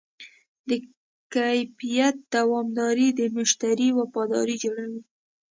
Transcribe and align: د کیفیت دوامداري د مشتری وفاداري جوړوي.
د 0.69 0.69
کیفیت 1.35 2.15
دوامداري 2.35 3.09
د 3.19 3.21
مشتری 3.37 3.89
وفاداري 3.99 4.55
جوړوي. 4.63 5.01